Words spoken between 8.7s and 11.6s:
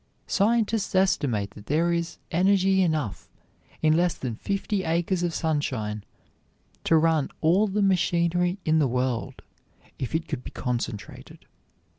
the world, if it could be concentrated.